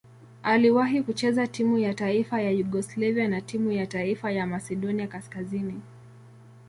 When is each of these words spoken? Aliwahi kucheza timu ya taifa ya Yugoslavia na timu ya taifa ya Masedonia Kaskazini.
Aliwahi 0.43 1.03
kucheza 1.03 1.47
timu 1.47 1.77
ya 1.77 1.93
taifa 1.93 2.41
ya 2.41 2.51
Yugoslavia 2.51 3.27
na 3.27 3.41
timu 3.41 3.71
ya 3.71 3.87
taifa 3.87 4.31
ya 4.31 4.47
Masedonia 4.47 5.07
Kaskazini. 5.07 5.81